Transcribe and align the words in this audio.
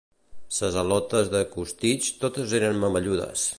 Ses 0.59 0.77
al·lotes 0.83 1.29
de 1.35 1.43
Costitx 1.53 2.11
totes 2.25 2.57
eren 2.61 2.83
mamelludes. 2.87 3.49